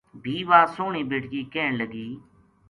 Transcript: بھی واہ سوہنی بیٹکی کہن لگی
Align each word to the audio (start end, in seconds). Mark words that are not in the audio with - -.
بھی 0.21 0.35
واہ 0.49 0.65
سوہنی 0.75 1.01
بیٹکی 1.09 1.41
کہن 1.53 1.71
لگی 1.81 2.07